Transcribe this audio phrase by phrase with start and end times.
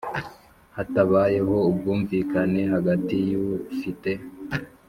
[0.75, 3.33] Hatabayeho ubwumvikane hagati y
[3.73, 4.11] ufite